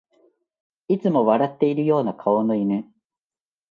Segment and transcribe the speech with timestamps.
[0.87, 2.85] いつも笑ってるような顔の犬